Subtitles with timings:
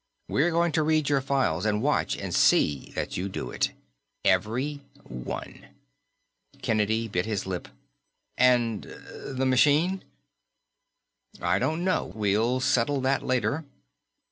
[0.27, 3.69] We're going to read your files, and watch and see that you do it.
[4.25, 5.67] Every one."
[6.63, 7.67] Kennedy bit his lip.
[8.35, 10.03] "And the machine?"
[11.39, 12.11] "I don't know.
[12.15, 13.63] We'll settle that later.